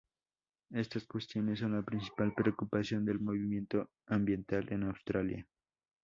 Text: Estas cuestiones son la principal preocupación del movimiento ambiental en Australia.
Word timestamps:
Estas 0.71 1.05
cuestiones 1.05 1.59
son 1.59 1.75
la 1.75 1.83
principal 1.83 2.33
preocupación 2.33 3.05
del 3.05 3.19
movimiento 3.19 3.91
ambiental 4.07 4.65
en 4.73 4.85
Australia. 4.85 5.47